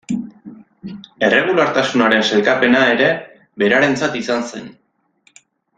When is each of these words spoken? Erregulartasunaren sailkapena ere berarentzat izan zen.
Erregulartasunaren 1.27 2.25
sailkapena 2.31 2.81
ere 2.95 3.11
berarentzat 3.65 4.21
izan 4.25 4.47
zen. 4.53 4.71